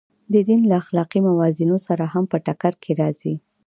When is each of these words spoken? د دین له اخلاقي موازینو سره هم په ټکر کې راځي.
د 0.33 0.35
دین 0.47 0.61
له 0.69 0.75
اخلاقي 0.81 1.19
موازینو 1.27 1.77
سره 1.87 2.03
هم 2.13 2.23
په 2.31 2.37
ټکر 2.45 2.73
کې 2.83 2.91
راځي. 3.01 3.35